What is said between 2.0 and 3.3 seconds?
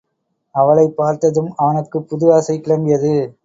புது ஆசை கிளம்பியது.